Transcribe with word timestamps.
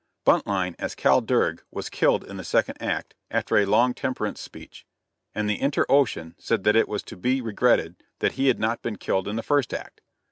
Buntline, 0.25 0.75
as 0.79 0.95
"Cale 0.95 1.21
Durg," 1.21 1.61
was 1.69 1.87
killed 1.87 2.23
in 2.23 2.37
the 2.37 2.43
second 2.43 2.81
act, 2.81 3.13
after 3.29 3.55
a 3.55 3.67
long 3.67 3.93
temperance 3.93 4.41
speech; 4.41 4.83
and 5.35 5.47
the 5.47 5.61
Inter 5.61 5.85
Ocean 5.89 6.33
said 6.39 6.63
that 6.63 6.75
it 6.75 6.89
was 6.89 7.03
to 7.03 7.15
be 7.15 7.39
regretted 7.39 8.01
that 8.17 8.31
he 8.31 8.47
had 8.47 8.57
not 8.59 8.81
been 8.81 8.95
killed 8.95 9.27
in 9.27 9.35
the 9.35 9.43
first 9.43 9.75
act. 9.75 10.01